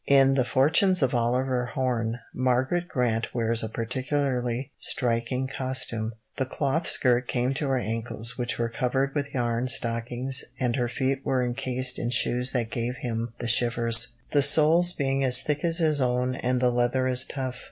[0.07, 6.87] In The Fortunes of Oliver Horn, Margaret Grant wears a particularly striking costume: "The cloth
[6.87, 11.45] skirt came to her ankles, which were covered with yarn stockings, and her feet were
[11.45, 16.01] encased in shoes that gave him the shivers, the soles being as thick as his
[16.01, 17.59] own and the leather as tough.